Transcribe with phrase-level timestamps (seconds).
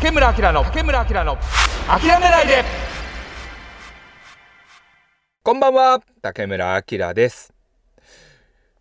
[0.00, 1.36] 竹村明の竹村明の
[1.86, 2.64] 諦めないで。
[5.42, 6.00] こんばんは。
[6.22, 7.52] 竹村明です。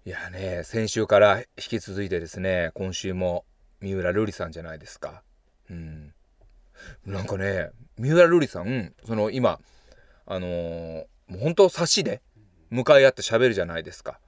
[0.06, 3.44] いやね先週から引き続いてですね今週も
[3.82, 5.22] 三浦瑠麗さんじゃないですか。
[5.70, 6.14] うん。
[7.06, 9.60] なんかね三浦瑠麗さんその今
[10.26, 12.22] あのー、もう本当差しで
[12.70, 14.22] 向かい合って喋るじゃないですか。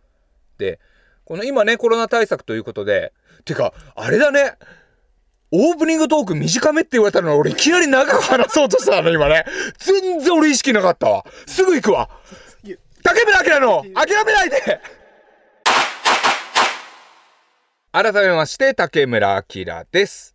[0.57, 0.81] で
[1.23, 3.13] この今ねコロナ対策ということで
[3.45, 4.57] てかあれだね。
[5.51, 9.45] オープニングトーク短めって言われたの俺いきなり長く話そうとしたの今ね。
[9.77, 11.25] 全然俺意識なかったわ。
[11.45, 12.09] すぐ行くわ。
[13.03, 14.79] 竹村明の諦めないで
[17.91, 20.33] 改めまして、竹村明です。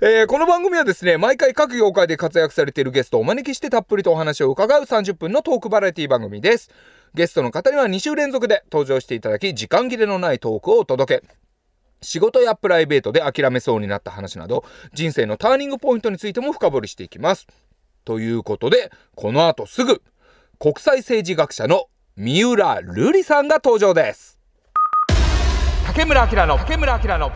[0.00, 6.70] えー、この番組はですね、毎回各業界で活躍されているゲストをお招きしてたっぷりとお話を伺う30分のトークバラエティ番組です。
[7.14, 11.41] ゲストの方には2週連続で登場していただき、時間切れのないトークをお届け。
[12.02, 17.46] 仕事やプライベートで諦めそうになった話など、人生のターニングポイントについても深掘りしていきます。
[18.04, 20.02] ということで、この後すぐ、
[20.58, 21.86] 国際政治学者の
[22.16, 24.38] 三浦瑠麗さんが登場です。
[25.86, 27.30] 竹村明の竹村明の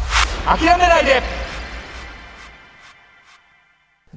[0.44, 1.45] 諦めないで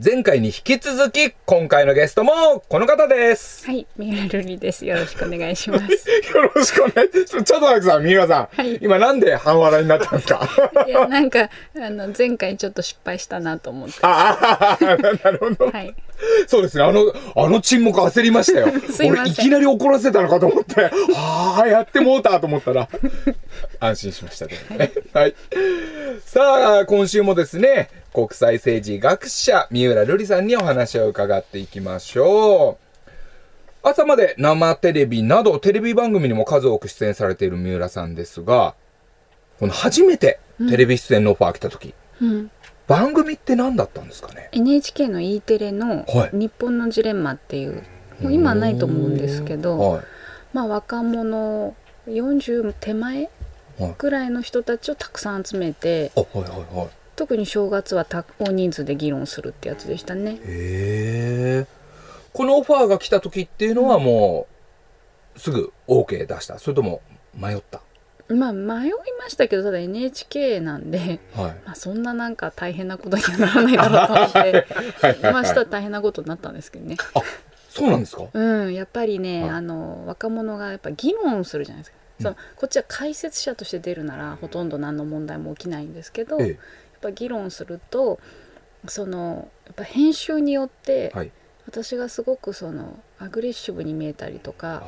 [0.01, 3.65] 前回に引き続き、今回のゲストも、この方です。
[3.65, 4.85] はい、三浦瑠璃です。
[4.85, 5.83] よろしくお願いします。
[6.33, 7.43] よろしくお願いします。
[7.43, 8.47] ちょっと待ってさい、三浦さん。
[8.55, 10.47] はい、今なんで半笑いになったんですか？
[10.87, 13.95] いや、なんか、あの、前回ちょっと失敗したなと思って。
[14.03, 14.95] ああ、な
[15.31, 15.69] るほど。
[15.69, 15.93] はい。
[16.47, 16.83] そうですね。
[16.83, 18.67] あの、あの沈黙焦りましたよ。
[19.05, 22.89] 俺いきなり怒らせたのかと思って、はあ、やってもうたと思ったら、
[23.79, 24.57] 安心しましたね。
[25.13, 25.35] はい。
[26.25, 32.89] さあ、今週もですね、国際政治学者、三浦瑠麗さんにお話を伺っていきましょう。
[33.81, 38.75] 朝まで生テレビなどテレビ番組にも数多く出演されている三浦さんですが、
[39.59, 42.51] この初めてテレビ出演のオファー来た時、うん、
[42.89, 47.81] 番組って何だったんですかね？NHK の E テレの「日本のジレンマ」っていう、は
[48.19, 50.03] い、もう今はないと思うんですけど、はい、
[50.53, 51.75] まあ若者
[52.07, 53.29] 40手前
[53.97, 60.31] ぐらいの人たちをたくさん集めて、はいはいはい、特に正月は大人数で議論するってやつでしたね。
[60.31, 61.67] へえ。
[62.33, 64.47] このオファーが来た時っていうのはも
[65.35, 66.57] うすぐ OK 出した。
[66.57, 67.01] それとも
[67.35, 67.81] 迷った？
[68.29, 76.95] まあ迷いましたけどただ NHK なんで、はい、まあそんななんか大変なことにはならな いだろうと思ってまあしたら大変なことになったんですけどね。
[77.13, 77.21] あ
[77.69, 78.23] そうなんですか？
[78.31, 81.97] うんやっぱりね、はい、あの若者がやっぱ議論するじゃないですか。
[82.21, 86.59] そのこっちは解説者として出るならほとんど何の問題も起きないんですけど、ええ、
[87.01, 88.19] ぱ議論すると
[88.87, 91.31] そのやっぱ編集によって、はい、
[91.65, 94.83] 私がすごくそのアグレッシブに見えたりとか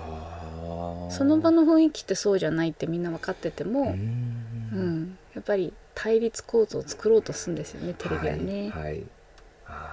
[1.09, 8.69] その場の雰囲気ってそうじゃないってみんな分かってても、うん、やっぱり対立構造を作ろうとするんですよねテレビはね。
[8.69, 8.83] はい。
[8.83, 9.03] はい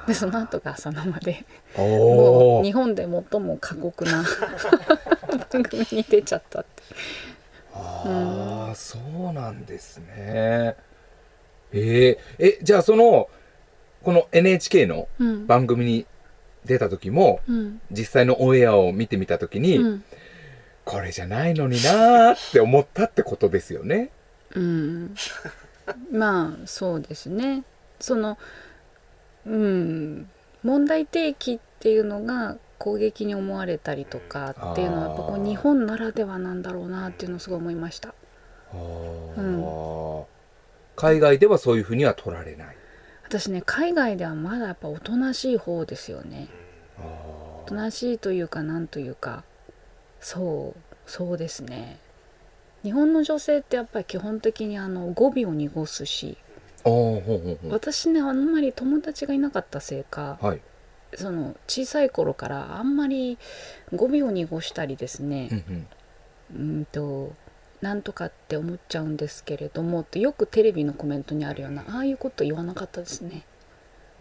[0.07, 1.45] でその後が朝生で
[1.77, 4.25] もう日本で最も過酷な
[5.53, 6.83] 番組に出ちゃったって。
[7.75, 10.75] ああ、うん、そうなんですね。
[11.73, 13.29] えー、え、じゃあその、
[14.03, 15.09] この NHK の
[15.47, 16.07] 番組に
[16.65, 20.05] 出た時も、うん、実際のオンエアを見てみた時に、うん、
[20.85, 24.11] これじゃないのになーって思ったってことですよね。
[24.55, 25.15] うん。
[26.13, 27.65] まあ、そうですね。
[28.01, 28.39] その、
[29.47, 30.29] うん、
[30.63, 38.15] 問題提起っていうのが攻撃に思われたりとかっていうのはやっぱこう日本ならではなんだろうなっていうのをすごい思いました。
[38.75, 40.25] うん
[40.97, 42.77] 海外ではそういうふうには取られない
[43.29, 46.49] 私ね海外ではまだやっぱおとなしい方ですよね。
[46.99, 49.45] おとなしいというかなんというか
[50.19, 51.99] そうそうですね。
[52.83, 56.39] 日本の女性ってやっぱり基本的にあの語尾を濁すし
[57.69, 60.61] 私ねあんまり友達がいなかったせいか、はい、
[61.15, 63.37] その小さい頃からあんまり
[63.95, 65.65] 語尾を濁したりですね、
[66.55, 67.33] うん、うんと
[67.81, 73.45] なんとかって思っちゃうんですけれどもってよくテレビのコメントにあるようなああいうこと言わなかったですね。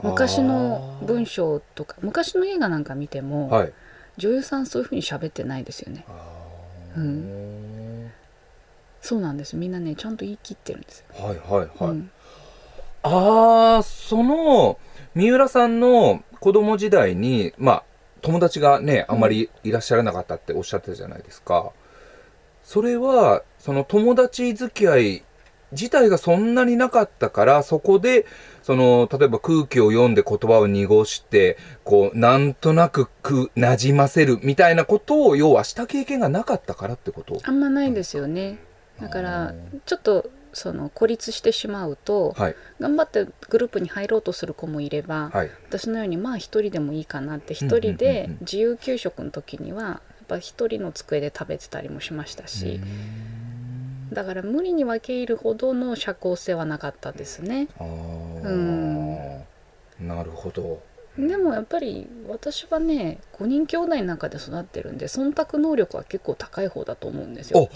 [0.04, 3.74] 昔の文章とか昔の映画なんか見ても、はい、
[4.18, 6.06] 女優さんそういうふうに喋ってないですよね。
[6.96, 8.12] うん、
[9.02, 9.56] そうなんです。
[9.56, 11.06] みんなねちゃんと言い切ってるんですよ。
[11.16, 12.12] はいはいはい、うん、
[13.02, 14.78] ああその
[15.16, 17.84] 三浦さんの子供時代にまあ
[18.22, 21.87] 友達がねあんまりいらっしゃらなかったっておっしゃってたじゃないですか、うん
[22.68, 25.24] それは、その友達付き合い
[25.72, 28.26] 自体がそんなになかったから、そこで、
[28.62, 37.40] その、例えば空気を読んで言葉を濁して、こう、なんとなくく、馴染ませるみたいなことを、要はした経験がなかったからってこと？
[37.42, 38.60] あんまないですよね。
[39.00, 39.54] だから、
[39.86, 42.56] ちょっと、その孤立してしまうと、はい。
[42.82, 45.52] 頑張ってグループに入ろうとする子もいれば、はい。
[45.70, 52.80] 私のようにまあ一人でもいいかなって一人で自由給食の時にはぱ一人の机で食べてたりもしましたし、
[54.12, 57.68] だから無理に分け入るほどの社交性はなかったですね。
[57.80, 57.86] あー。
[58.44, 58.50] う
[60.04, 60.08] ん。
[60.08, 60.82] なるほど。
[61.18, 67.70] でもやっぱり私はね5人兄弟の中で育ってるんで忖度能力は結構高い方だと思うんですよ。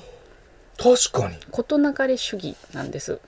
[0.77, 1.38] 確かに。
[1.50, 3.19] 事なかれ主義なんです。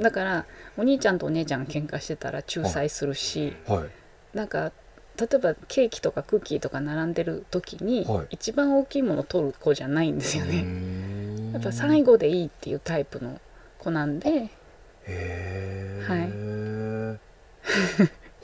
[0.00, 0.46] だから
[0.76, 4.36] お兄ちゃんとお姉ちゃんが喧嘩してたら仲裁するしはい。
[4.36, 4.72] なんか
[5.18, 8.26] 例えばケーキとかクッキーとか並んでる時に、はい。
[8.30, 10.62] 一番大きいものを取る子じゃないんですよね。
[10.62, 11.52] ん。
[11.52, 13.40] やっぱ最後でいいっていうタイプの
[13.78, 14.28] 子なんで。
[14.28, 14.50] へ
[15.06, 16.46] えはい。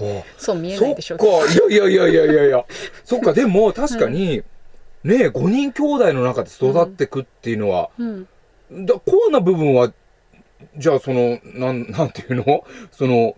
[0.37, 1.29] そう見えないでしょうかい
[1.71, 2.65] やいやいやいやいやいや。
[3.05, 3.33] そっか。
[3.33, 4.43] でも確かに、
[5.05, 8.29] ねえ5人兄弟の中で育ってくっていうのは、うん、
[8.87, 9.93] だコアな部分は
[10.77, 12.65] じゃあそのなんなんていうの？
[12.93, 13.37] その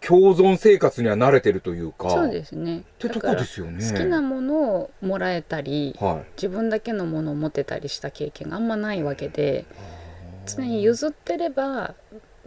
[0.00, 2.10] 共存生活には慣れてるというか。
[2.10, 2.78] そうですね。
[2.78, 3.88] ってとこだからですよね。
[3.90, 6.30] 好きなものをもらえたりはい。
[6.36, 9.66] 自分だけのものを持てたりした経験があんまないわけで
[10.46, 11.94] 常に譲ってれば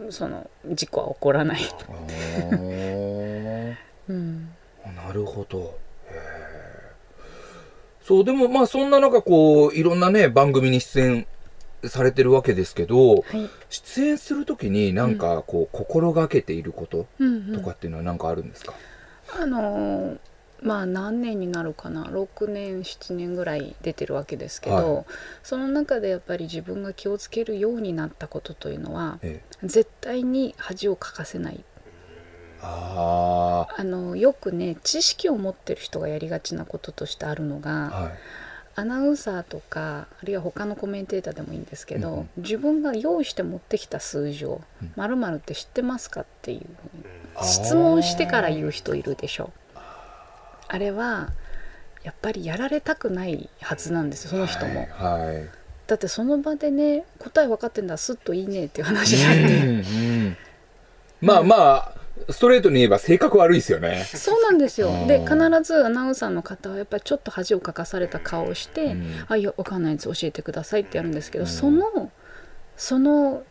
[0.08, 1.60] その事故は起こらない、
[4.08, 4.48] うん、
[4.96, 5.78] なるほど。
[8.02, 11.26] そうでもまあそんな中こういろんなね番組に出演
[11.88, 18.74] されてるわけですけどはい、出演するときになんかこう心がけていることうんうん、とかっていうのは何かあるんですか、
[19.40, 20.18] あのー
[20.62, 25.04] まあ何年になるかな？6年7年ぐらい出てるわけですけど、は
[25.42, 31.64] その中でやっぱり自分が気をつけるようになったことというのはええ、絶対に恥をかかせない。
[32.62, 38.12] ああのよくね知識を持ってる人がやりがちなこととしてあるのあがはい
[38.76, 42.28] アナウンサーとかあるいは他のコメンテーターでもいいんですけど、うんうん。
[42.38, 49.52] 自分が用意して持ってきた数字をうん「まるって知ってますか?」っていう質問してから言う人いるでしょ。
[50.68, 51.30] あれは
[52.04, 55.48] やっぱりやられたくないはずなんですよその人も、はい、はい。
[55.86, 59.82] だってその場でね答え分かってんだすっといいねっていう話なんで、うんう
[60.28, 60.36] ん。
[61.20, 64.04] まあまあストレートに言えば性格悪いですよね。
[64.04, 64.88] そうなんですよ。
[64.88, 65.06] うん。
[65.06, 69.24] で必ずアナウンサーの方はやっぱりちょっと恥をかかされた顔をして「うん。
[69.28, 71.50] あいや分かんないやつ教えてください」ってやるんですけど、うん。
[71.50, 72.10] その
[72.76, 73.42] その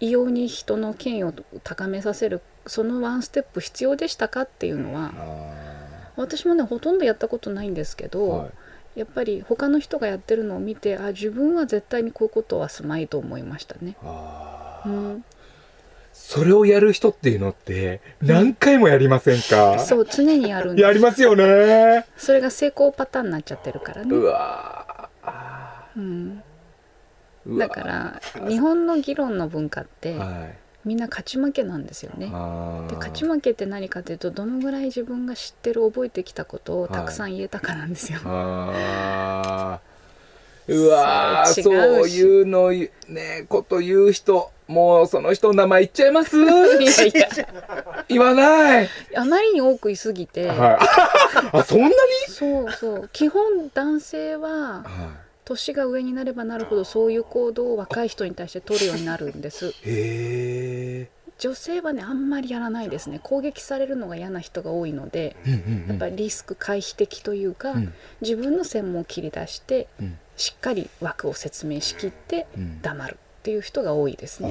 [0.00, 1.32] 異様に人の権威を
[1.64, 8.50] 高めさせるそのワンステップ必要でしたかっていうのはあ私もねほとんどやったことないんですけーど、はい。
[9.00, 13.96] やっぱり他の人がやってるのを見てあ自分は絶対にこういうことはすまいと思いましたね。
[14.84, 15.24] うん、
[16.28, 20.86] それをやる人っていうのって何回もやりませんか、そう常にやるんです。
[20.86, 22.04] やりますよね。
[22.18, 24.14] それが成功パターンになっちゃってるからね。
[24.14, 24.24] う。
[24.24, 25.08] わ
[25.96, 26.42] うん、
[27.56, 30.58] だから日本の議論の文化ってはい。
[30.84, 32.26] みんな勝ち負けなんですよね。
[32.26, 32.32] で
[32.96, 38.20] 勝ち負けって何かというとどのぐらい自分が知ってる覚えてきたことをたくさん言えたかなんですよ。
[38.26, 40.74] あー。
[40.74, 46.36] うわそういうのねこと言う人もうその人の名前言っちゃいます？
[48.08, 50.78] 言わない、あまりに多く言いすぎて、はい、
[51.52, 51.94] あそんなに、
[52.28, 53.10] そうそう。
[53.12, 54.84] 基本男性はは
[55.44, 59.68] 年が上になればなるほどそういう行動を若い人に対して取るようになるんです。
[59.68, 63.20] い、へえ女性はねあんまりやらないですね。
[63.22, 65.88] 攻撃されるのが嫌な人が多いのでうんうんうん。
[65.88, 67.94] やっぱりリスク回避的というか、うん。
[68.20, 70.18] 自分の専門を切り出してうん。
[70.36, 72.82] しっかり枠を説明しきってうん。
[72.82, 74.50] 黙るっていう人が多いですね、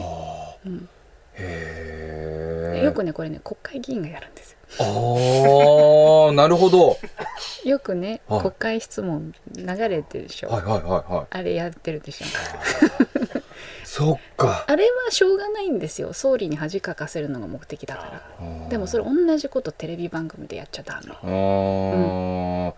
[1.33, 4.57] へえよくねこれね国会議員がやるんですよ。
[4.79, 6.97] ああなるほど。
[7.65, 11.25] よくね、はい国会質問流れてるでしょ、はいはいはいはい。
[11.29, 12.25] あれやってるでしょ。
[13.83, 14.65] そっか。
[14.67, 16.13] あれはしょうがないんですよ。
[16.13, 18.69] 総理に恥かかせるのが目的だから。
[18.69, 21.13] でもそれ同じことテレビ番組でやっちゃダメ。
[21.13, 22.73] あー。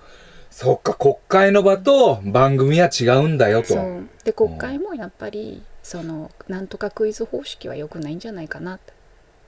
[0.52, 3.76] そっか国会の場と番組は違うんだよと。
[4.24, 8.78] で国会もやっぱりそのなんとかクイズ方式は良くないんじゃないかな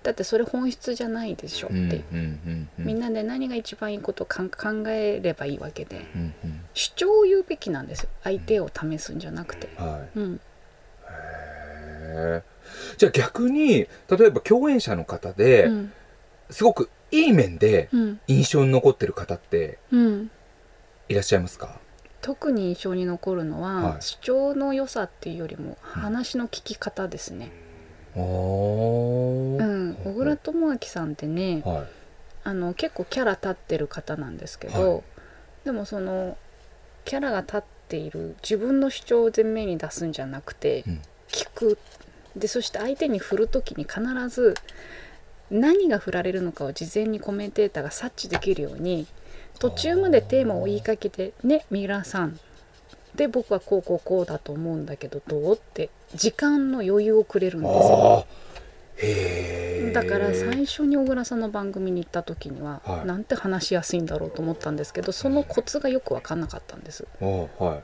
[0.01, 2.03] だってそれ本質じゃないでしょって、
[2.79, 4.49] みんなで何が一番いいことを考
[4.89, 6.07] えればいいわけで。
[6.15, 6.61] うんうん。
[6.73, 8.09] 主張を言うべきなんですよ。
[8.23, 10.19] 相手を試すんじゃなくて、はい。
[10.19, 10.39] うん、
[12.97, 15.93] じゃあ逆に例えば共演者の方で、うん。
[16.49, 18.19] すごくいい面でうん。
[18.27, 20.31] 印象に残ってる方ってうん。
[21.09, 21.79] いらっしゃいますか？
[22.21, 24.01] 特に印象に残るのは、はい。
[24.01, 27.51] 主張の良さっていうよりも話の聞き方ですね。
[28.15, 31.87] うん、小倉智昭さんってねはい。
[32.43, 35.03] あの結構キャラ立ってる方なんですけど、はい。
[35.65, 36.37] でもその
[37.05, 41.01] キャラが立っている自分の主張を前面に出すんじゃなくて、うん。
[41.29, 41.77] 聞く。
[42.35, 43.99] でそして相手に振る時に必
[44.29, 44.55] ず
[45.49, 49.05] 何が振られるのかを事前にコメンテーターが察知できるように
[49.61, 52.39] 途中までテーマを言いかけて「ね三浦さん」
[53.13, 58.25] で僕はこうこうこうだと思うんだけどどうって時間の余裕をくれるんですよ。
[58.97, 63.07] へだから最初に小倉さんの番組に行った時には、はい。
[63.07, 67.05] なんて話しやすいんだろうと思ったんですけどそのコツがよく分かんなかったんです。
[67.21, 67.83] あはい。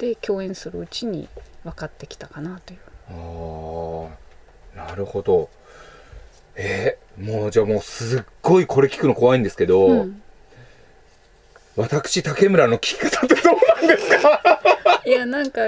[0.00, 1.28] で共演するうちに
[1.64, 2.78] 分かってきたかなという。
[4.76, 4.88] あー。
[4.88, 5.48] なるほど。
[6.54, 10.22] えーもうじゃあもうすっごいこれ聞くの怖いんですけど、うん
[11.78, 14.42] 私竹村の聞き方ってどうなんですか？
[15.06, 15.60] いやなんか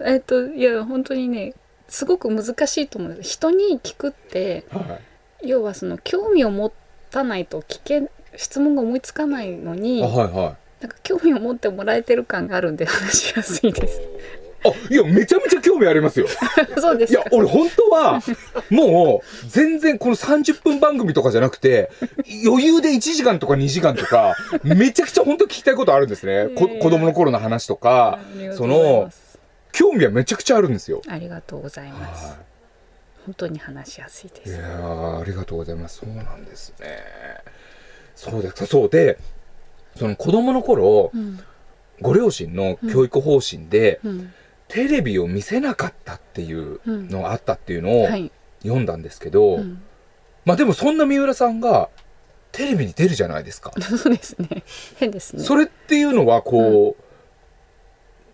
[0.00, 1.54] えっといや本当にね
[1.88, 4.98] すごく難しいと思う人に聞くっては
[5.42, 5.48] い。
[5.48, 6.72] 要はその興味を持
[7.10, 10.56] たないと聞け質問が思いつかないのにあはいはい。
[10.82, 14.00] なんか興味を持ってもらえてる感があるんで話しやすいです。
[14.64, 16.26] あいやめちゃめちゃ興味ありますよ。
[16.78, 17.20] そうですか。
[17.20, 18.22] いや俺本当は
[18.70, 21.90] もう全然この30分番組とかじゃなくて
[22.46, 28.18] 余裕で1時間とか2時間とかめちゃくちゃ本当聞きたいことあるんですね、こええ子供の頃の話とか
[28.56, 29.10] その
[29.72, 31.02] 興味はめちゃくちゃあるんですよ。
[31.08, 32.24] ありがとうございます。
[32.26, 32.36] は
[33.26, 34.52] 本当に話しやすいでい、いす。
[34.52, 35.98] やーありがとうございます。
[35.98, 36.86] そうなんですね。
[38.14, 38.66] そうです。
[38.66, 38.88] そう。
[38.88, 39.18] で
[39.96, 41.40] その子供の頃うん。
[42.00, 44.32] ご両親の教育方針で、うん
[44.68, 48.30] テレビを見せなかったっていうのがあったっていうのをはい。
[48.62, 49.82] 読んだんですけど、うん
[50.44, 51.88] まあでもそんな三浦さんが
[52.52, 53.72] テレビに出るじゃないですか。
[53.82, 54.62] そうですね。
[54.96, 55.42] 変ですね。
[55.42, 56.96] それっていうのはこ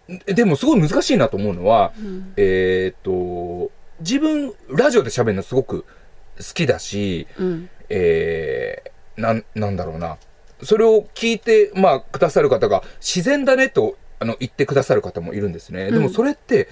[0.08, 5.86] う、でもすごい難しいなと思うのは、うんえーっと自分ラジオで喋るのすごく
[6.36, 10.18] 好きだし、うんえーなんなんだろうな
[10.62, 16.68] それを聞いて、まあ、くださる方が自然だねとあの言ってくださる方もいるんですね、でもそれって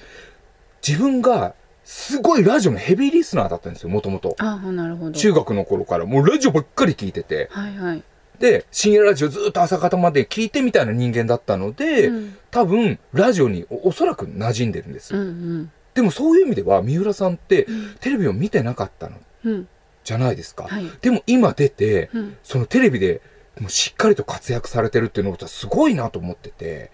[0.87, 1.55] 自分が
[1.85, 5.13] すごいラジオのヘビーリスナーだったんですよもともとああなるほど。
[5.13, 6.07] 中学の頃から。
[6.07, 7.49] もうラジオばっかり聞いてて。
[7.51, 8.03] はいはい。
[8.39, 12.37] で深夜ラジオずっと朝方まで聞いてみたいな人間だったので、うん。
[12.51, 15.73] 多分ラジオにおおそらく馴染んでるんです、うんうん。
[15.95, 17.95] でもそういう意味では三浦さんってうん。
[18.01, 19.17] テレビを見てなかったの
[19.47, 19.69] うん。
[20.05, 20.87] じゃないですか、はい。
[21.01, 22.37] でも今出てうん。
[22.45, 23.21] そのテレビで
[23.59, 26.93] もうしっかりと活躍されてるっていうのがすごいなと思ってて。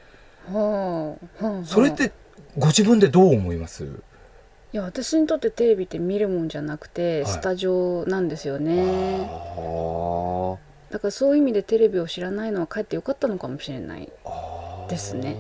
[0.53, 2.13] それって
[2.57, 3.85] ご自分でどう思います？
[3.85, 7.33] いや私にとってテレビって見るもんじゃなくて、はい。
[7.33, 9.29] スタジオなんですよね。
[9.31, 10.57] あ
[10.91, 14.89] だからそういう意味でテレビを知らないのはかえってよかったのかもしれない、ー。
[14.89, 15.37] ですね。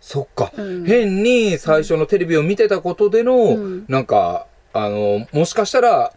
[0.00, 3.84] そっか、うん、変に最初のテレビを見てたことでの、うん。
[3.88, 6.12] なんかあのもしかしたら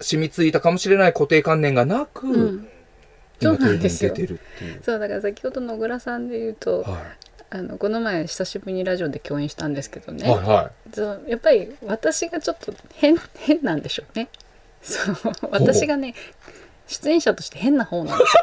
[0.00, 2.36] 染みついたかもしれない固定観念がなく、うん。
[2.36, 2.69] 今
[3.40, 4.14] そうなんですよ。
[4.82, 7.02] そうだから先ほどの小倉さんで言うとは
[7.50, 14.28] あのこの前久しぶりにラジオで共演したんですけどい、ね、はいはそうやっぱり私がちょっと変 変なんでしょうね。
[14.82, 15.16] そう
[15.50, 16.14] 私がね
[16.86, 18.42] 出演者として変な方なんですよ。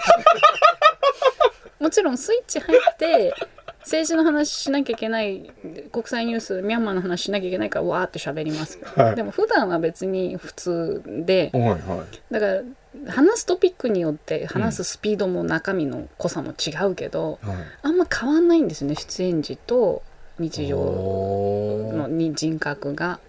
[1.80, 3.34] もちろんスイッチ入って
[3.82, 5.52] 政治の話しなきゃいけない
[5.92, 9.16] 国際ニュースミャンマーの話しなきゃいけないからわーって喋ります、はい。
[9.16, 11.52] でも普段は別に普通で。
[11.54, 12.34] いはいはい。
[12.34, 12.62] だから
[13.08, 17.58] 話すトピックによって話すスピードも中身の濃さも違うけど、はい。
[17.84, 20.04] あんま変わんないんですね出演時と
[20.40, 23.20] 日常のに人格が。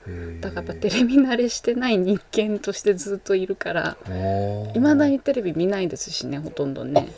[0.41, 3.97] だからやっぱテレビ慣れしてない人間としてずっといるから
[4.75, 7.09] いまだにテレビ見ないですしねほとんどね。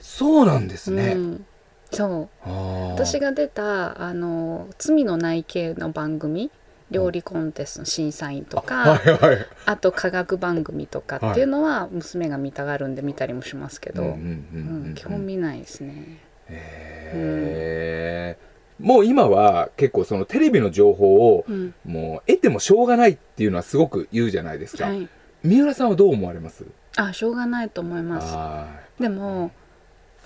[0.00, 1.14] そうなんですね。
[1.16, 1.46] うん、
[1.90, 2.50] そう。
[2.92, 6.50] 私が出たあの罪のない系の番組
[6.90, 9.46] 料理コンテストの審査員とか、はいはい。
[9.66, 16.18] あと科学番組とかっていうのは娘が見たがるんで見たりもしますけど、うんうんううんん基本見ないですね。
[16.48, 24.86] へーもう今は結構そのテレビの情報をうんもう得てもしょうがないっていうのはすごく言うじゃないですか。
[24.86, 25.08] はい、
[25.42, 26.64] 三浦さんはどう思われます？
[26.96, 28.26] あしょうがないと思います。
[28.36, 28.68] あ
[29.00, 29.50] でも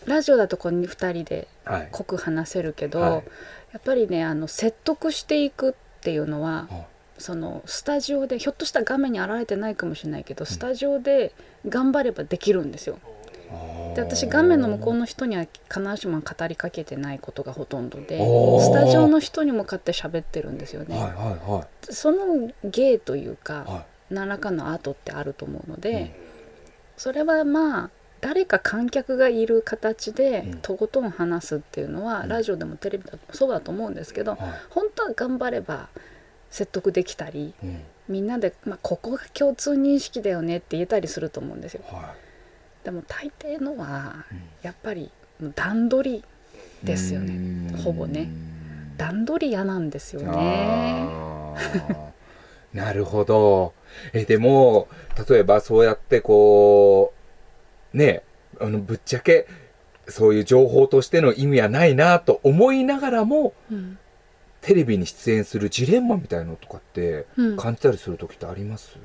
[0.06, 1.48] ラジオだとこう2人で。
[1.92, 3.22] 濃く話せるけど、はい
[3.72, 6.84] やっぱりねあの説得していくっていうのはあ
[7.20, 11.34] そのスタジオでひょっとしたら画面に現れてないかもしれないけどスタジオで
[11.68, 12.98] 頑張ればできるんですよ。
[13.94, 18.18] で私画面の向こうの人には必ずしも語りかけてないことがほとんどで
[18.60, 20.96] スタジオの人に向かって喋ってるんですよね。
[20.96, 21.14] はいはい
[21.50, 23.70] はその芸というか、い。
[23.70, 26.10] は何らかのアートってあると思うので、うん。
[26.96, 30.58] それはまあ誰か観客がいる形でうん。
[30.58, 32.28] とことん話すっていうのは、うん。
[32.28, 34.50] ラジオでもテレビでもそうだと思うんですけど、いはい。
[34.70, 35.88] 本当は頑張れば
[36.50, 37.80] 説得できたりうん。
[38.08, 41.82] みんなで、まあ、ここが共通認識だよねって言えたりすると思うんですよ。
[41.86, 42.14] は
[42.82, 44.42] でも大抵のはうん。
[44.62, 45.10] やっぱり
[45.54, 46.24] 段取りい
[46.86, 47.72] ですよね。
[47.78, 48.30] ほぼね。
[48.96, 51.08] 段取り嫌なんですよね。
[52.72, 53.72] なるほど。
[54.12, 54.88] え、でも、
[55.28, 57.19] 例えばそうやってこう、
[57.92, 58.22] ね、
[58.60, 59.46] あの、ぶっちゃけ、
[60.08, 63.98] そういう情報としての意味はないなと思いながらも、うん。
[64.60, 67.56] テレビに出演するジレンマみたいなのとかってうん。
[67.56, 68.98] 感じたりする時ってあります、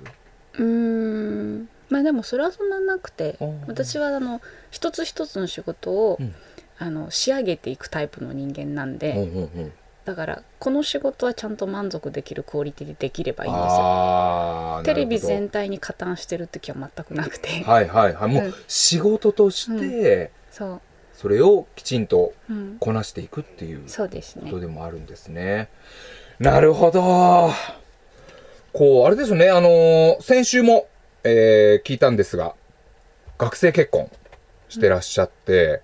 [0.57, 1.69] うーん。
[1.89, 3.37] まあでもそれはそんななくて
[3.67, 6.35] 私はあの一つ一つの仕事を、うん。
[6.77, 9.73] あの仕上げていくタイプの人間なんで、うんうんうん
[10.05, 14.81] だからこの仕事はちゃんと満足できるクオリティでできればいいんですよ。
[14.85, 18.31] テレビ全体に加担してる時は全くなくて、はいはいはい。
[18.31, 18.53] もううん。
[18.67, 20.81] 仕事としてそう、
[21.15, 24.43] それをきちんとうん、こなしていくっていうそうですね。
[24.51, 25.69] ことでもあるんですね。
[26.39, 27.51] なるほど。
[28.73, 29.49] こうあれですね。
[29.49, 30.87] あのー先週も、
[31.23, 32.53] えー聞いたんですが
[33.39, 34.11] 学生結婚
[34.69, 35.81] してらっしゃって、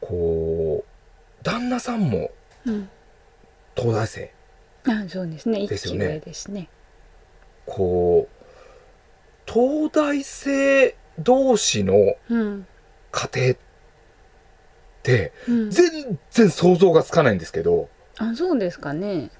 [0.00, 2.30] こう旦那さんも
[2.64, 2.88] うん
[3.76, 4.32] 東大生。
[4.86, 5.66] あそうですね。
[5.66, 6.68] ですよですね。
[7.66, 11.94] こう東大生同士の
[12.28, 12.66] うん、
[13.10, 13.56] 家庭っ
[15.02, 17.88] てうん、全然想像がつかないんですけど、
[18.18, 19.30] あそうですかね。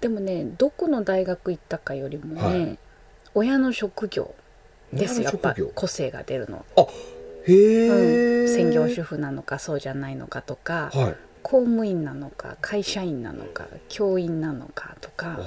[0.00, 2.78] でもねどこの大学行ったかよりもね、はい。
[3.34, 4.34] 親の職業
[4.92, 6.64] ですやっぱ個性が出るの、
[7.46, 15.38] へえ、うん、専業主婦なのかそうじゃないのかとかはい公務員なのか会社員なのか教員なのかとか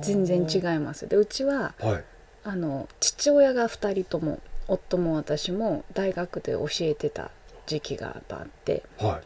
[0.00, 1.08] 全然違います。
[1.08, 2.04] でうちははい。
[2.44, 7.30] あの父親が2人とも夫も私も大学で教えてた
[7.66, 8.82] 時期があって。
[8.98, 9.20] は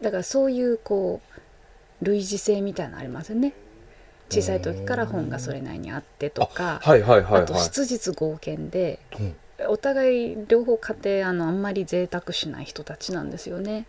[0.00, 0.04] い。
[0.04, 1.20] だからそういうこ
[2.00, 3.52] う類似性みたいなのありますよね。
[4.28, 9.36] 小さい時から本がそれなりにあってとかはいはいはいあとはい質実剛健でうん。
[9.68, 13.86] お互い両方家庭あのあんまり贅沢しない人たちなんですよね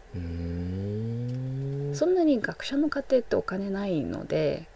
[1.98, 4.68] そんなに学者の家庭ってお金ないので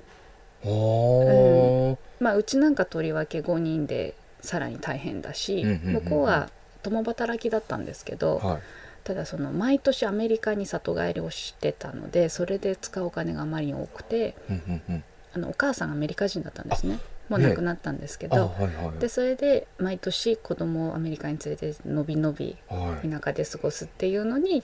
[0.63, 1.97] あー。
[2.19, 5.93] まあうちなんかとりわけ5人でさらに大変だしうんうんうんうん。
[6.03, 6.49] 向こうは
[6.83, 8.61] 共働きだったんですけどはい。
[9.03, 15.03] ただその毎年アメリカに里帰りをしてたのでそれで使うお金があまりに多くてうんうんうん。
[15.33, 16.99] あのお母さんがアメリカ人だったんですね。
[17.29, 18.99] もう亡くなったんですけあど、はいはい。
[18.99, 23.09] でそれで毎年子供をアメリカに連れてのびのびはい。
[23.09, 24.61] 田舎で過ごすっていうのに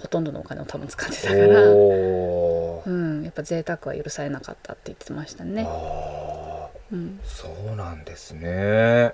[0.00, 5.64] ほとんどのお金を多分使ってたから、うん、やっぱ贅沢は許されなかったって言ってましたね。
[5.68, 7.20] あうん。
[7.22, 9.12] ーそうなんですね。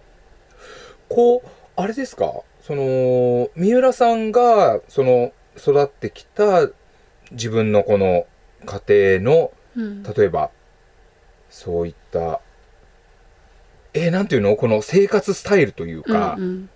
[1.09, 2.33] こうあれですか？
[2.63, 6.69] その三浦さんがその育ってきた
[7.33, 8.27] 自分のこの
[8.65, 10.03] 家庭のうん。
[10.03, 10.51] 例えば
[11.51, 12.41] そういった
[13.93, 14.57] えーなんていうの？
[14.57, 16.71] この生活スタイルというか、っうん。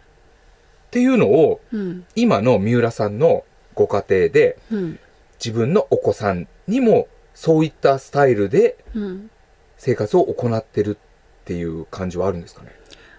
[0.91, 2.05] ていうのをうん。
[2.17, 3.45] 今の三浦さんの
[3.81, 4.99] ご家庭でうん。
[5.43, 9.31] 自分のお子さんにもそういったスタイルでうん。
[9.79, 12.71] 生活を行ってるっていう感じはあるんですかね？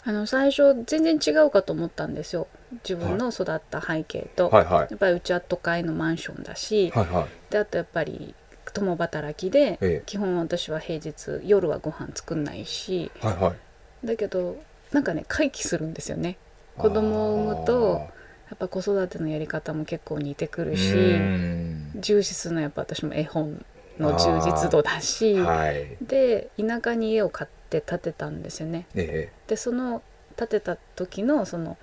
[0.04, 2.48] あの最初全然違うかと思ったんですよ。
[2.84, 4.66] 自分の育った背景と、はい。
[4.66, 4.88] はい。
[4.90, 7.06] やっぱりうちは都会のマンションだし、はい。
[7.06, 7.26] はい。
[7.52, 8.36] であとやっぱり
[8.74, 10.04] 共働きで、ええ。
[10.06, 13.36] 基本私は平日夜はご飯作んないしはい。
[13.36, 13.54] は
[14.04, 14.08] い。
[14.08, 14.58] だけど
[14.92, 16.38] なんかね回帰するんですよね。
[16.78, 18.08] 子供を産むと
[18.52, 21.16] やっぱ子育てのやり方も結構似てくるし
[21.96, 23.66] 重視するのはやっぱ私も絵本
[23.98, 25.98] の充実度だし、はい。
[26.06, 28.88] で田舎に家を買って建てたんですよね。
[28.96, 30.02] えでその
[30.36, 31.78] 建てた時のその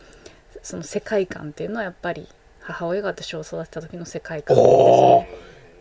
[0.62, 2.28] その世界観っていうのはやっぱり
[2.60, 5.28] 母親が私を育てた時の世界え観ですね。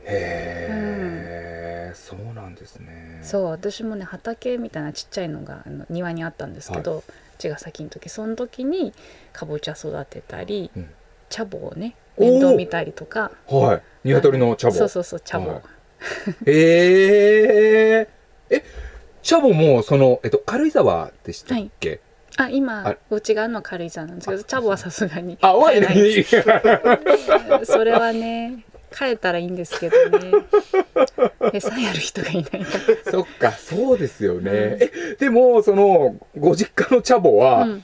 [0.10, 3.20] へえ、そうなんですね。
[3.22, 7.04] そう私もね畑みたいなちっちゃいのがあの庭にあったんですけど、
[7.38, 8.94] 茅ヶ崎の時その時に
[9.34, 10.90] かぼちゃ育てたり、うん。
[11.30, 13.32] 茶葉をねおー面倒見たりとか。
[13.48, 13.82] はい。
[14.06, 14.74] 鶏の茶葉。
[14.74, 15.62] そうそうそう茶葉、はい。
[16.46, 18.08] え
[18.50, 18.64] ええ
[19.22, 22.00] 茶葉もその、えっと、軽井沢でしたっけ、
[22.38, 25.38] あ今あうちがあるのは軽井沢なんですけど茶葉はさすがに。
[25.42, 26.24] あ、ワないに。
[27.66, 28.64] それはね
[28.98, 30.32] 変えたらいいんですけどね。
[31.54, 32.44] 餌やる人がいない。
[32.46, 32.58] か
[33.06, 34.52] らそっか、そうですよね。
[34.52, 34.84] うん。
[34.84, 37.84] え、でも、その、ご実家の茶葉は、うん。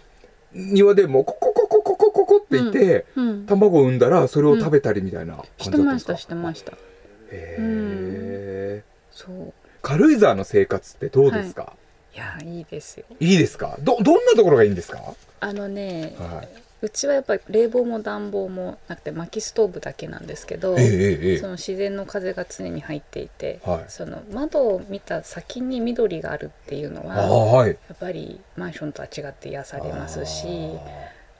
[0.53, 3.45] 庭でも、ココココココココっていて、うん。
[3.45, 6.71] 卵を産んだら、それを食べたりみたいな感じしだったんですか、てましたしてました。
[6.71, 6.77] へ
[7.31, 9.53] え、そう。
[9.81, 11.73] 軽井沢の生活ってどうですか、
[12.13, 12.17] い。
[12.17, 13.05] やいいですよ。
[13.19, 13.77] い、いですか？
[13.81, 14.99] ど、どんなところがいいんですか？
[15.39, 16.43] あのねは
[16.83, 20.81] うちはやっぱり冷房も暖房もなくて薪ストーブだけなんですけどい。
[20.81, 27.69] ええええその自然の風が常に入っていて、はいその窓を見た先に緑があるっていうのははい。
[27.69, 30.47] やっぱりマンションとは違って癒されますし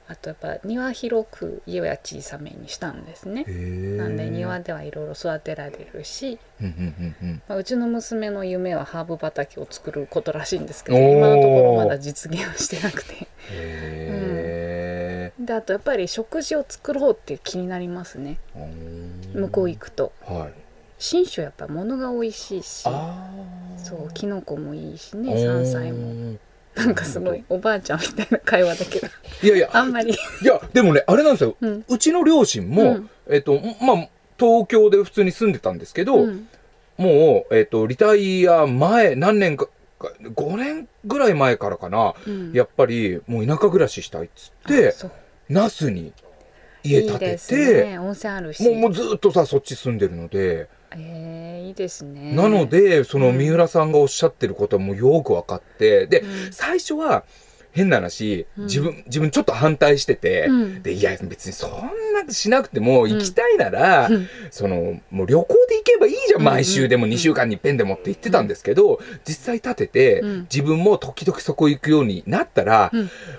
[0.06, 3.44] あとやっぱ庭広く家は小さめにしたんですね。
[3.44, 6.38] なんで庭ではいろいろ育てられるし、
[7.48, 14.23] まあ、うちの娘の夢はハーブ畑を作ることらしいんですけど今のところまだ実現はしてなくてへ
[15.44, 18.38] であとやっぱり食事を作ろうって気になりますね。
[18.56, 20.12] ー向こう行くと。
[20.24, 20.52] はい。
[20.98, 22.82] 信州やっぱ物が美味しいし。
[22.82, 26.14] そうキノコもいいしね山菜も。
[26.32, 26.38] も
[26.74, 29.08] なんかすごいおばあちゃんみたいな会話だけど。
[29.42, 30.12] いやいやあんまり。
[30.12, 31.56] いやでもねあれなんですよ。
[31.60, 31.84] うん。
[31.88, 33.10] うちの両親も、うん。
[33.28, 36.48] えっとまあ東京で普通に住んでたんですけど、うん。
[36.96, 39.66] もう、えっとリタイア前何年か
[39.98, 42.52] か5年ぐらい前からかな、うん。
[42.52, 45.12] やっぱりもう田舎暮らししたいっつってあそう
[45.48, 46.12] 那須に
[46.82, 47.98] 家建ててね。
[47.98, 48.62] 温泉あるし。
[48.62, 52.34] もうもうずっとさそっち住んでるので、えー、いいですね。
[52.34, 56.06] なのでそのうん三浦さんがおっしゃってることはもうよく分かって。
[56.06, 56.52] で、うん。
[56.52, 57.24] 最初は
[57.74, 58.64] 変な話うん。
[58.64, 60.82] 自分自分ちょっと反対してて、うん。
[60.82, 61.70] でいや別にそん
[62.26, 64.28] なしなくても行きたいなら、うん。
[64.50, 70.40] そのもう旅行で行けばいいじゃん、うん毎週でもうん2週間に一遍でもって言ってたんですけど、実際立てて、うん。
[70.42, 72.90] 自分も時々そこ行くようになったら、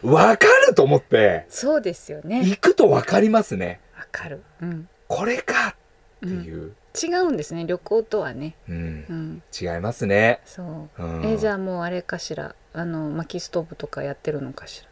[0.03, 0.11] うん。
[0.11, 2.43] わかると思ってそうですよね。
[2.45, 3.79] 行くとわかりますね。
[3.97, 4.89] わかる、うん。
[5.07, 5.75] これか
[6.21, 8.55] うっていん、う、違うんですね旅行とはね。
[8.69, 9.05] うん。
[9.09, 9.43] うん。
[9.59, 11.03] 違いますね、そう。
[11.03, 12.55] うん、えじゃあもうあれかしら。
[12.73, 14.89] あの薪ストーブとかやってるのかしら。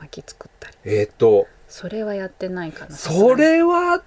[0.00, 0.76] 薪作ったり。
[0.84, 1.46] えっ、と。
[1.68, 4.02] それはやってないかなそ、れは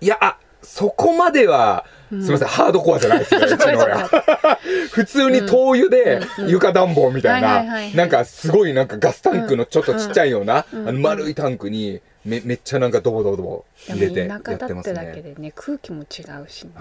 [0.00, 2.22] いやあそこまでは、うん。
[2.22, 4.58] すみませんハードコアじゃないですね うちの親は。
[4.92, 10.88] 普通に灯油で床暖房みたいななんかすごいなんかガスタンクのちょっとちっちゃいような、うん。
[10.88, 15.34] あの丸いタンクにめめっちゃなんかドボドボドボ入れてやってますだってだけね。
[15.34, 15.52] でね。
[15.54, 16.72] 空気も違うしね。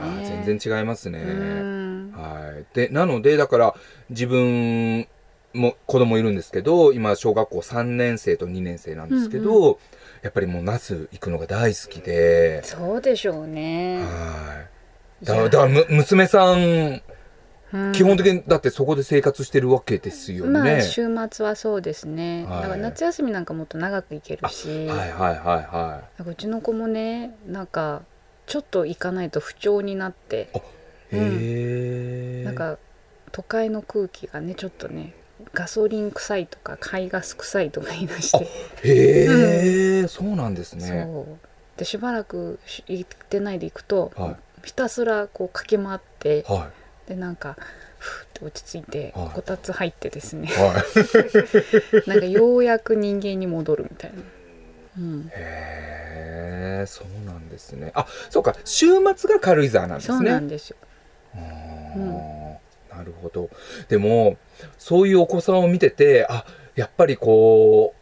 [0.46, 1.20] 全然違いますね。
[1.20, 2.12] うん。
[2.16, 3.76] はい、でなのでだから
[4.10, 5.08] 自分
[5.54, 9.78] も子供いるんですけど今小学校3年生と2年生なんですけど、うん
[10.24, 12.64] やっぱりもう那須行くのが大好きで。
[12.64, 14.02] そうでしょうね。
[14.04, 14.66] は
[15.22, 15.26] い。
[15.26, 17.02] だだからむ娘さんうん
[17.94, 20.52] 基本的にだってそこで生活してるわけですよね。
[20.52, 22.62] まあ週末はそうですね、はい。
[22.62, 28.04] だから夏休みなんかもっと長く行けるし、はいはいはいはなんかうちの子もねなんか
[28.46, 30.50] ちょっと行かないと不調になって。
[31.12, 31.16] い。
[31.16, 32.44] へえ。
[32.46, 32.78] なんか
[33.32, 35.14] 都会の空気がねちょっとね
[35.54, 38.48] ガソリン臭いとか排ガス臭いとか言い出して、
[38.84, 40.88] へえ、そうなんですね。
[40.88, 41.38] そう。
[41.78, 46.70] でしばらくし行ってないで行くと、はひたすらこう駆け回っては
[47.08, 47.58] でなんか
[48.00, 50.84] ふーって落ち着いてはいこたつ入ってですねいはい。
[52.10, 54.18] なんかようやく人間に戻るみたいな。
[55.00, 57.92] うん、へえ、そうなんですね。
[57.94, 60.32] あ、そうか、週末が軽井沢なんですそうね。
[60.32, 60.78] なんですよ。
[62.98, 63.50] なるほど。
[63.90, 64.38] でも、
[64.80, 67.94] そういうお子さんを見てて、あ、やっぱりこ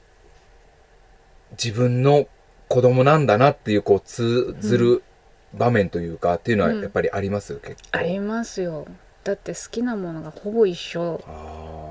[1.51, 2.27] う、自分の
[2.69, 5.03] 子供なんだなっていう、こう、通ずる
[5.57, 7.89] 場面というか、っていうのはうんやっぱりあります、結構。
[7.91, 8.85] ありますよ。
[9.23, 11.19] だって好きなものがほぼ一緒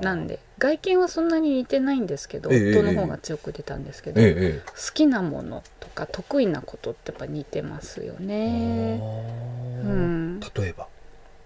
[0.01, 8.23] なんで外見はそんなに似てないんですけど、ええ夫の方が強く出たんですけど、えええ好きなものとか得意なことってやっぱ似てますよえ。
[8.23, 9.01] ね。
[9.83, 10.87] うん、例えば？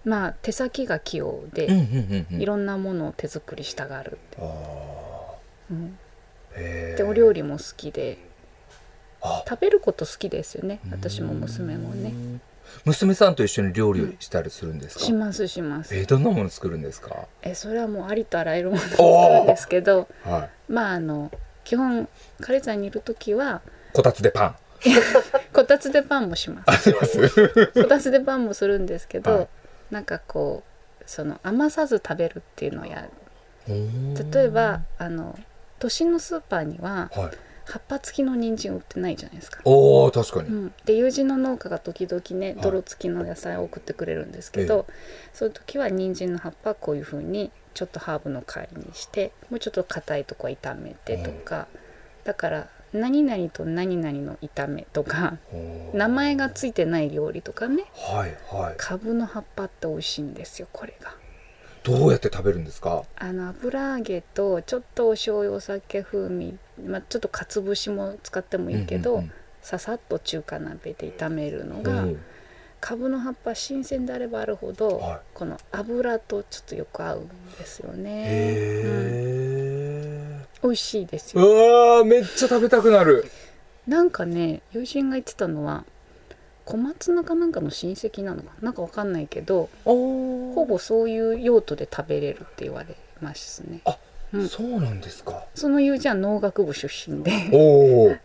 [0.05, 2.41] まあ手先が器用で、うんうんうんうん。
[2.41, 5.34] いろんなものを手作りしたがる、あ
[5.71, 5.97] うん、
[6.55, 8.28] でお料理も好きであ
[9.47, 10.79] 食べること好きですよね。
[10.91, 12.10] 私も娘もね。
[12.10, 12.41] うん
[12.86, 15.95] 娘さんと一緒に料理をしたりするんですか、しますします。
[15.97, 17.25] えーどんなもの作るんですか？
[17.41, 20.71] えそれはもうありとあらゆるものを作るんですけどはい。
[20.71, 21.32] まああの
[21.63, 22.08] 基本
[22.39, 24.55] 軽井沢にいる時はこたつでパン。
[25.51, 26.69] こたつでパンもします。
[26.69, 27.71] あします？
[27.73, 29.47] こたつでパンもするんですけど、はい。
[29.89, 30.63] なんかこ
[31.01, 33.10] うその余さず食べるっていうのをやる。
[34.32, 35.38] 例えばあの
[35.79, 37.38] 都心のスーパーにははい
[37.69, 39.62] 葉っぱ付きの人参売ってないじゃないですか。
[39.63, 42.62] おお確かに、うん、で友人の農家が時々ねはい。
[42.62, 44.88] 泥付きの野菜を送ってくれるんですけど、
[45.34, 51.67] そういう時は人参の葉っぱはこういう風にちょっとハーブの代わりにしてもうちょっと硬いとこは炒めてとか、
[52.23, 55.38] だから何々と何々の炒めとか
[55.93, 58.75] 名前がついてない料理とかねはいはい。
[58.77, 61.13] カブの葉っぱって美味しいんですよこれが。
[61.84, 63.03] どうやって食べるんですか？
[63.15, 72.19] あの油揚げとちょっとお醤油お酒風味、まあ、ちょっとかつ節も使ってもいいけど、うんうんささっと中華鍋で炒めるのうんが、うん。
[72.79, 75.19] カブの葉っぱ新鮮であればあるほど、はい。
[75.33, 79.01] この油とちょっとよく合うんですよね、うん、
[80.37, 81.45] へ美味しいですえ、よ。
[81.45, 81.51] う
[81.97, 83.25] わーめっちゃ食べたくなる。
[83.85, 85.83] なんかね友人が言ってたのは
[86.63, 88.71] 小松菜かなんかの親戚なのかな？
[88.71, 93.81] んかわかんないけどおほぼそういう用途で食べれるって言われますね
[94.33, 94.47] うん。
[94.47, 95.45] そうなんですか。
[95.55, 97.31] その友人は農学部出身で。
[97.53, 98.15] お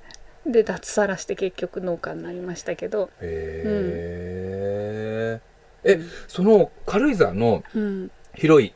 [0.51, 5.41] で脱サラして結局農家になりましたけど、え、
[5.85, 8.11] えその軽井沢のうん。
[8.35, 8.75] 広い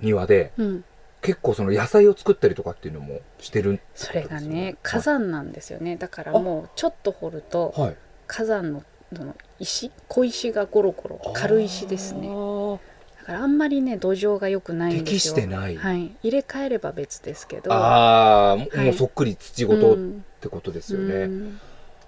[0.00, 0.84] 庭でうん、
[1.20, 5.96] 結構その野菜を作ったりとかっていうのもしてるそれがね火山なんですよね。
[5.96, 7.96] だからもうちょっと掘るとはい。
[8.26, 8.82] 火山の
[9.14, 12.28] その石小石がゴロゴロ軽石ですね。
[12.28, 12.80] ね
[13.20, 15.34] だからあんまりね土壌が良くないんですよ。
[15.34, 15.76] 適してない。
[15.76, 17.72] はい、入れ替えれば別ですけど。
[17.72, 18.84] ああもはい。
[18.86, 20.24] もうそっくり土ごとっうん。
[20.40, 21.60] てことですよね、うん。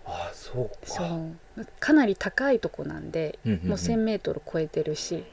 [0.07, 0.73] ああそうか。
[0.87, 1.67] そう。
[1.79, 3.69] かなり高いとこなんで、うんうんうん。
[3.69, 5.25] もう 1,000m 超えてるし。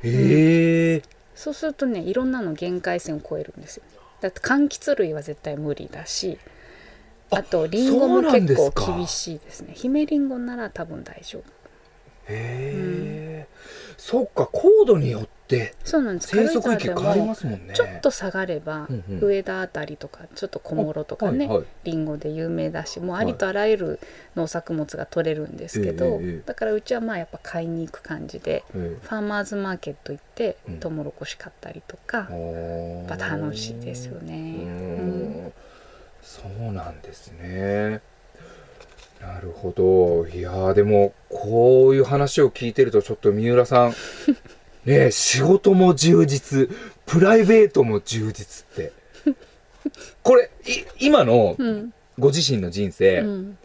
[0.00, 1.02] へえ、
[1.34, 3.82] そうするとねいろんなの限界線を超えるんですよ。
[4.20, 6.38] だって柑橘類は絶対無理だし
[7.30, 9.72] あとリンゴも結構厳しいですね。
[9.74, 11.42] 姫リンゴなら多分大丈夫
[12.28, 13.48] へえ、
[13.96, 16.28] そっか高度によってそうなんです。
[16.36, 17.72] 生息域変わりますもんね。
[17.72, 19.18] ちょっと下がれば、うんうん。
[19.24, 21.66] 上田あたりとかちょっと小諸とかね、はいはい。
[21.84, 24.00] リンゴで有名だしもうありとあらゆる
[24.36, 34.34] 農作物が取れるんですけど、だからうちはまあやっぱ買いに行く感じでえファーマーズマーケット行ってうんトウモロコシ買ったりとか、えやっぱ楽しいですようね。
[34.34, 35.52] ん。
[36.22, 38.02] そうなんですね
[39.20, 40.26] なるほど。
[40.28, 43.90] いやーでもこういう話を聞いてるとちょっと三浦さん。
[44.84, 46.70] ねえ仕事も充実。
[47.06, 48.92] プライベートも充実って。
[50.22, 51.92] これい今のうん。
[52.18, 53.58] ご自身の人生、うん。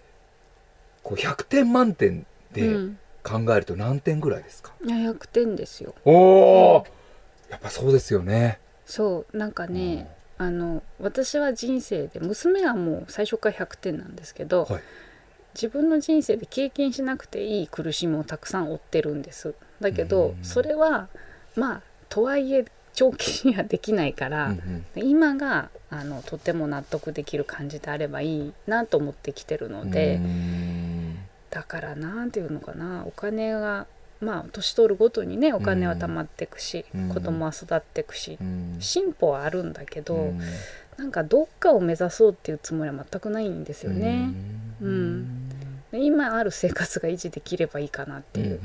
[1.01, 2.99] こう100点満点うでん。
[3.23, 5.95] 考えると何点ぐらいですか、いや100点ですよ。
[6.03, 6.85] おお
[7.49, 8.59] やっぱそうですよね。
[8.85, 14.81] そうなんかね、あの私は人生で娘はもう最初から100点なんですけど、はい
[15.53, 19.53] 自分の人生で経験しなくていい苦しみをたくさん負ってるんです。
[19.79, 20.43] だけど、うん。
[20.43, 21.09] それは
[21.55, 25.07] まあとはいえ長期にはできないから、うんうん。
[25.07, 30.19] 今があのとても納得できる感じであればいいなと思ってきてるので、
[31.49, 33.85] だからなんていうのかなお金が
[34.21, 37.09] まあ年取るごとにねお金は貯まってくし、うん。
[37.09, 38.77] 子供は育ってくし、うん。
[38.79, 40.39] 進歩はあるんだけど、うん。
[40.97, 44.29] なんかどっかを目指そうっていうつもりは全くないんですよね。
[44.81, 45.42] ううん
[45.99, 48.59] 今ある生活が維持できればいいかなっていう。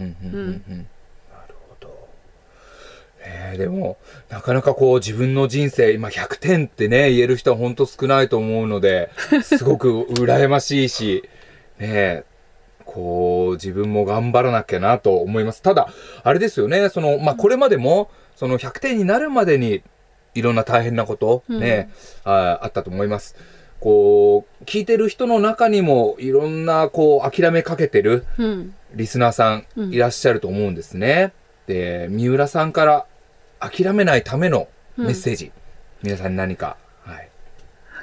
[3.20, 3.98] えでも
[4.30, 9.10] なかなかこう自分の人生今100点ってね言える人は本当少ないと思うので
[9.42, 11.28] すごく羨ましいし
[11.78, 12.24] ねえ
[12.84, 15.60] こう自分も頑張らなきゃなと思います。
[15.62, 19.82] ただあれですよねそのまあこれまでもその100点になるまでに
[20.34, 21.90] いろんな大変なことね、
[22.24, 23.34] ああったと思います。
[23.80, 31.32] こう聞いてる人の中にもいろんなこう諦めかけてるうんリスナーさんうんいらっしゃると思うんですね。
[31.66, 33.06] で、三浦さんから
[33.60, 35.52] 諦めないためのメッセージ、
[36.02, 36.76] 皆さんに何か。
[37.04, 37.30] はい。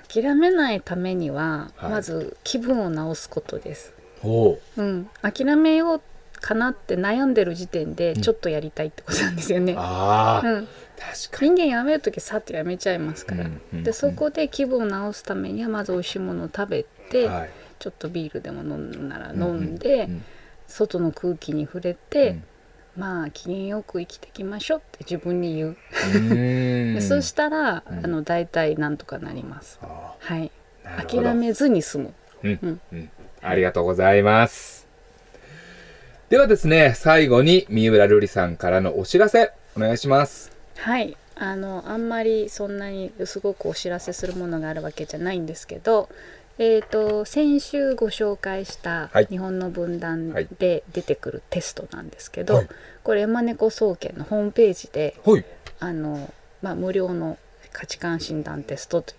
[0.07, 3.93] 諦めないためには、はいまず気分を直すことです。
[4.23, 6.01] おううん、諦めよう
[6.39, 9.73] かなって悩んでる時点でうんちょっとやりたいってことなんですよね。
[9.77, 10.67] ああ、うん。
[11.31, 17.49] 人間やめる時さっとやめちゃいますから、でそこで気分を直すためにはまず美味しいものを食べて、はい。
[17.77, 20.23] ちょっとビールでも飲むなら飲んで、うん
[20.67, 22.43] 外の空気に触れて、うん。
[22.97, 28.05] まあ機嫌よく生きていきましょうって自分に言う、う そしたら、うん。
[28.05, 29.79] あの大体なんとかなります。
[29.83, 30.51] あはい、
[31.07, 32.13] 諦めずに済む。
[32.43, 32.81] うんうん。
[32.93, 33.09] うん。
[33.41, 34.87] ありがとうございます。
[36.29, 40.54] ではですね、最後に三浦瑠麗さんからのお知らせ、お願いします。
[40.77, 41.17] はい。
[41.37, 46.07] あのあんまりそんなにすごくお知らせするものがあるわけじゃないんですけど、
[46.57, 49.25] えー、と先週ご紹介したはい。
[49.25, 50.47] 日本の分断はい。
[50.59, 52.69] で出てくるテストなんですけど、はい。
[53.03, 55.45] これ山猫総研のホームページではい。
[55.79, 57.37] あの、まあ、無料の
[57.73, 59.15] 価値観診断テストとい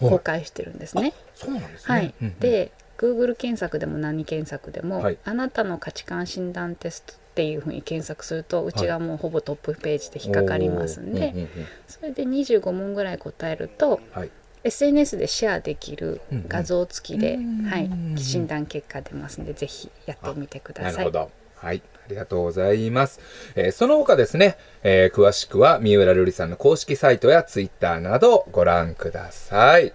[0.00, 0.12] うはい。
[0.12, 1.12] 公開してるんですね。
[1.34, 1.94] そうなんですね。
[1.94, 5.18] はい、うんうん、で Google 検索でも何検索でも、はい。
[5.24, 11.48] あなたの価値観診断テストっていうふうに検索するとうちがもうほぼトップページで引っかかりますんで、おーうんうんうん
[11.86, 14.30] それで25問ぐらい答えるとはい。
[14.64, 21.12] SNS でシェアできるうんうん画像付きで、うんはい、診断結果出ますんでぜひやってみてください。
[21.12, 21.82] はい。
[21.94, 23.20] ありがとうございます。
[23.54, 29.92] えーその他ですね、えー詳しくは三浦瑠麗さんの公式サイトやツイッターなどをご覧ください。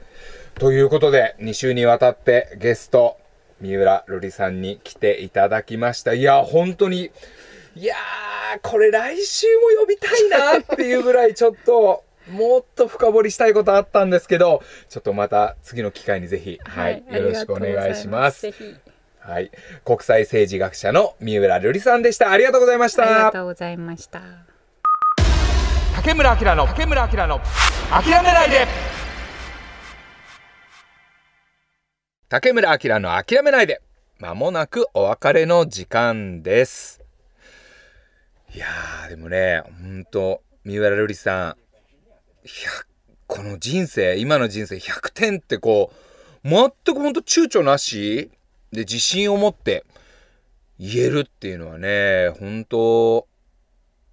[0.56, 3.18] ということで、2週にわたってゲスト、
[3.64, 6.14] 三浦瑠麗さんに来ていただきました。
[6.14, 7.12] いや、本当に、
[7.76, 18.52] いやー、これ来週も呼びたいなっていうぐらいちょっと、もっと深掘りしたいことあったんですけど、ちょっとまた次の機会にぜひ、はい、よろしくお願いします。
[19.20, 19.50] はい。
[19.86, 22.32] 国際政治学者の三浦瑠麗さんでした。
[22.32, 23.32] ありがとうございましありがた。
[23.32, 24.22] とうございました。
[25.96, 27.40] 竹村明の竹村明の
[27.90, 28.68] 諦めないで
[32.34, 33.80] 竹村明の諦めないで。
[34.18, 37.00] まもなくお別れの時間です。
[38.56, 41.56] いやーでもねほんと三浦瑠麗さん。
[43.28, 45.94] この人生今の人生100点ってこ
[46.44, 48.32] う全くほんと躊躇なし？
[48.72, 49.86] で自信を持って
[50.80, 53.28] 言えるっていうのはね本当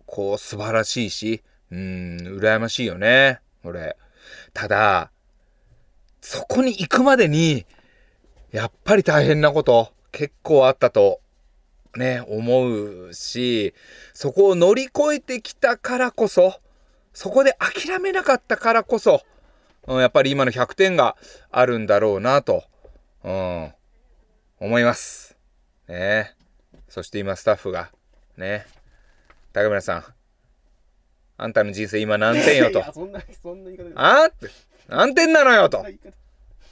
[0.05, 3.97] こう素晴らしいしうん羨ましいよね俺
[4.53, 5.11] ただ
[6.21, 7.65] そこに行くまでに
[8.53, 11.21] やっぱり大変なこと結構あったと
[11.97, 13.75] ね、思うし、
[14.15, 16.61] そこを乗り越えてきたからこそ、
[17.13, 19.23] そこで諦めなかったからこそ、
[19.89, 21.17] うん、やっぱり今の100点が
[21.51, 22.63] あるんだろうなと、
[23.25, 23.73] うん、
[24.61, 25.37] 思います。
[25.89, 26.37] ね
[26.89, 27.91] そして今スタッフが、
[28.37, 28.67] ね、
[29.53, 30.05] 高村さん、
[31.39, 32.85] あんたの人生今何点よと。
[33.97, 34.49] あって、
[34.89, 35.85] 何点なのよと。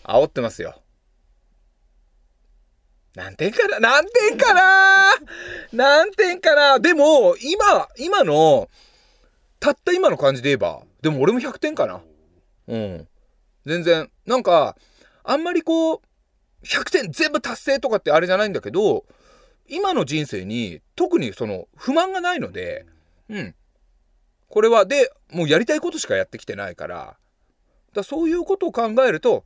[0.04, 0.80] 煽ってますよ。
[3.14, 5.10] 何点かな何点かな
[5.72, 8.68] 何点かなでも、今、今の、
[9.60, 12.00] たった今の感じで言えば、でも俺も100点かな。
[12.68, 13.08] うん。
[13.66, 14.76] 全然、なんか、
[15.24, 16.00] あんまりこう、
[16.64, 19.04] 100点全部達成とかってあれじゃないんだけど、
[19.68, 22.86] 今の人生に特にその不満がないので、
[23.28, 23.54] うん。
[24.48, 27.16] これは、で、もうやりたいことしかやってきてないから、
[27.92, 29.44] だそういうことを考えると、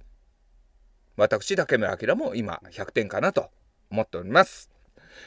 [1.16, 3.50] 私、竹村明も今100点かなと
[3.90, 4.70] 思っております。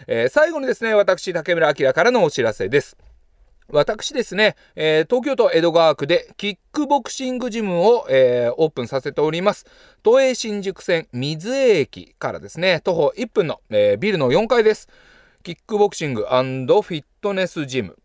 [0.08, 2.98] えー、最後にですね、私、竹村明からのお知らせです。
[3.68, 9.66] 私ですね、えー、東京都江戸川区でキックボクシングジムを、えー、オープンさせております。
[10.04, 14.88] 都営新宿線瑞江駅からですね、徒歩1分の、えー、ビルの4階です。
[15.42, 17.98] キックボクシングフィットネスジム。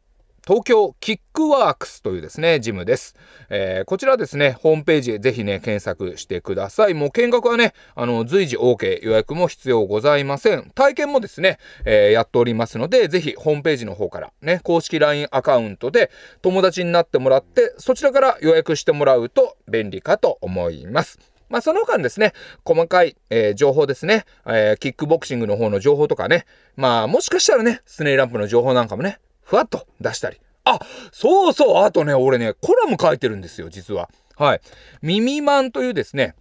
[0.51, 3.15] 東京キックワークスというですね、ジムです。
[3.51, 6.95] えー、こちらですね、ホームページぜひね、検索してください。
[6.95, 10.73] もう見学はね、あの、随時 OK 予約も必要ございません。
[10.75, 16.11] 体験もですね、えー、やっておりますので、ぜひホームページの方からね、公式 LINE アカウントで
[16.43, 21.21] 友達になってもらって、そちらから予約してもらうと便利かと思います。
[21.49, 22.33] まあ、その他にですね、
[22.65, 30.41] 細かい、えー、情報ですね、えー、キックボクシングの方の情報とかね、まあ、もしかしたらね、スネーランプの情報なんかもね、ふわっと出したり。
[30.63, 30.79] あ、
[31.11, 34.09] そうそう、あとね、俺ね、コラム書いてるんですよ、実は。
[34.37, 34.61] はい。
[35.03, 36.37] ミミマンというですね、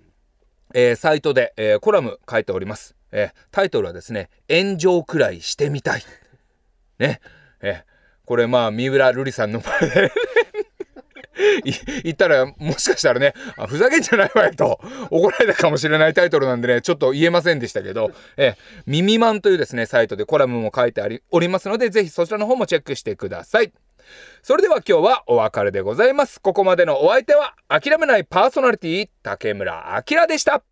[0.75, 2.95] えー、サイトで、えー、コラム書いております。
[3.11, 6.03] えー、タイトルはですね、炎上くらいしてみたい。
[6.99, 7.19] ね。
[7.63, 7.83] え
[8.25, 10.11] これまあ、三浦瑠麗さんの前で
[12.03, 23.71] 言ったら、もしかしたらね、あふざけんじゃないわよと怒られたかもしれないタイトルなんでね、ちょっと言えませんでしたけど、えミミマンというですね、サイトでコラムも書いてありおりますので、ぜひそちらの方もチェックしてください。
[24.41, 26.41] それでは今日はお別れでございます。
[26.41, 30.63] ここまでのお相手は、諦めないパーソナリティ、竹村明でした。